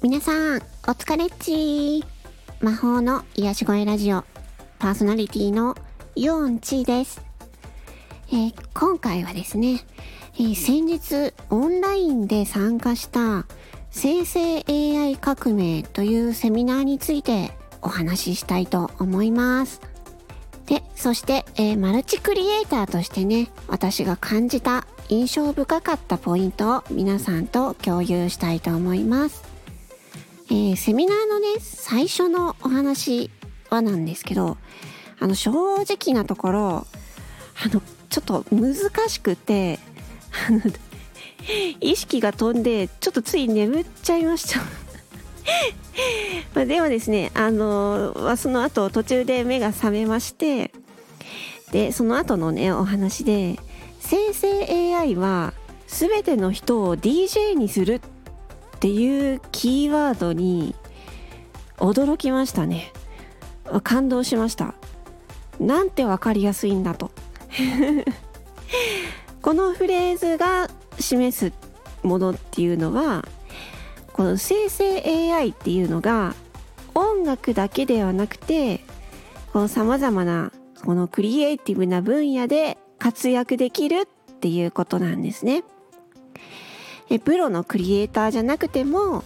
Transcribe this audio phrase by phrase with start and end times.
[0.00, 2.04] 皆さん、お疲れっち
[2.60, 4.22] 魔法の癒し声ラジオ、
[4.78, 5.76] パーソナリティの
[6.14, 7.20] ヨンチです。
[8.30, 9.84] えー、今回はですね、
[10.34, 13.44] えー、先日オンラインで参加した
[13.90, 17.50] 生成 AI 革命というセミナーについて
[17.82, 19.80] お話ししたいと思います。
[20.66, 29.57] で、そして、えー、マルチクリエイターとしてね、私が感じた印象深かったポイントを皆さんと共有したいと思います。
[30.50, 33.30] えー、セミナーのね、最初のお話
[33.68, 34.56] はなんですけど、
[35.20, 35.50] あの、正
[35.82, 36.86] 直なところ、
[37.64, 38.74] あの、ちょっと難
[39.08, 39.78] しくて、
[40.48, 40.60] あの、
[41.80, 44.60] 意識が飛んで、ちょっとつい眠っちゃいました。
[46.54, 50.72] までもですね、あのその後途中で目が覚めまして、
[51.72, 53.58] で、その後のね、お話で、
[54.00, 55.52] 生成 AI は
[55.86, 58.00] 全ての人を DJ にするっ
[58.78, 60.76] っていうキーワードに
[61.78, 62.92] 驚きましたね。
[63.82, 64.74] 感動しました。
[65.58, 67.10] なんてわかりやすいんだと。
[69.42, 71.52] このフレーズが示す
[72.04, 73.26] ものっていうのは
[74.12, 76.36] この生成 AI っていうのが
[76.94, 78.84] 音楽だけではなくて
[79.52, 80.52] この様々な
[80.84, 85.64] このクリエイティブな分野で活躍できるっていうことなんですね。
[87.10, 89.24] えプロのクリエイターじゃなくても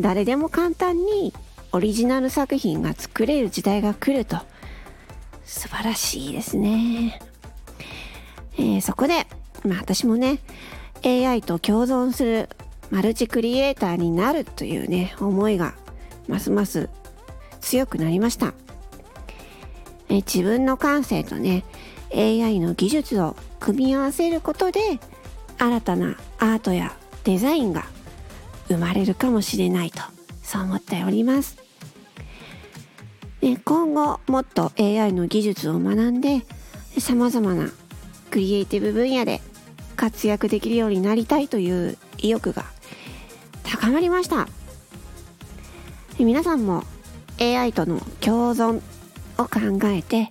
[0.00, 1.32] 誰でも簡単に
[1.72, 4.38] オリジナル作品が作れる時代が来ると
[5.44, 7.20] 素晴らしいですね。
[8.56, 9.26] えー、そこで、
[9.64, 10.40] まあ私もね、
[11.04, 12.48] AI と共存する
[12.90, 15.74] マルチクリエイターになるというね、思いが
[16.26, 16.90] ますます
[17.60, 18.52] 強くなりました。
[20.08, 21.64] え自分の感性とね、
[22.14, 24.98] AI の技術を組み合わせることで
[25.58, 27.84] 新たなアートやデザインが
[28.68, 30.02] 生まれるかもしれないと
[30.42, 31.56] そう思っております。
[33.40, 36.42] で今後もっと AI の技術を学んで
[36.98, 37.70] 様々な
[38.30, 39.40] クリエイティブ分野で
[39.96, 42.64] 活躍できるようになりたいという意欲が
[43.62, 44.48] 高まりました
[46.18, 46.82] 皆さんも
[47.40, 48.82] AI との共存
[49.38, 50.30] を考えて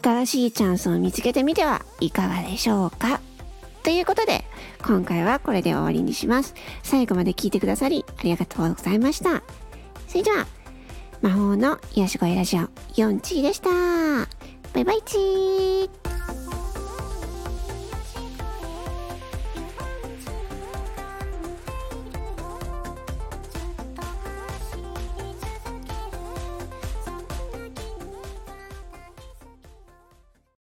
[0.00, 3.20] 新しいチャンスを見つけてみてはいかがでしょうか？
[3.86, 4.42] ということで
[4.84, 6.54] 今回はこれで終わりにします。
[6.82, 9.44] 最後まで聞いてくださりありがとうございました。
[10.08, 10.48] それでは
[11.22, 12.62] 魔法の癒し声ラジオ
[12.94, 13.70] 4チーでした。
[14.72, 16.05] バイバイチー。